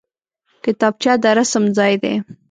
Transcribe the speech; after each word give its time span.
کتابچه 0.63 1.13
د 1.23 1.25
رسم 1.37 1.63
ځای 1.77 1.93
دی 2.03 2.13